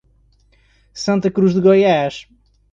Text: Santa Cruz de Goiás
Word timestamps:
Santa 0.95 1.29
Cruz 1.29 1.53
de 1.53 1.61
Goiás 1.61 2.27